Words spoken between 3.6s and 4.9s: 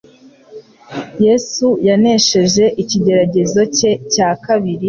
cye cya kabiri: